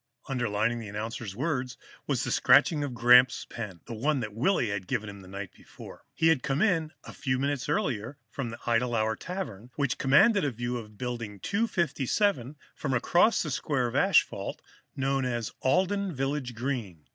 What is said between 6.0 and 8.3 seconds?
He had come in, a few minutes earlier,